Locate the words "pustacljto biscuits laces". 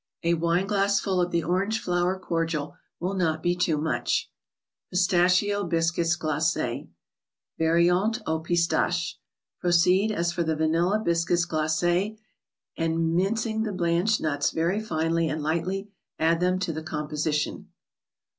4.91-6.87